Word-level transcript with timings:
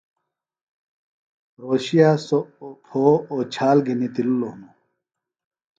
رھوشِیہ 1.59 2.09
سوۡ 2.25 2.45
پھو 2.85 3.01
اوچال 3.31 3.77
گھِنیۡ 3.85 4.13
تِللوۡ 4.13 4.51
ہنوۡ 4.53 4.73